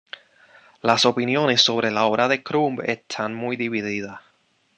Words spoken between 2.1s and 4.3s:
de Crumb están muy divididas.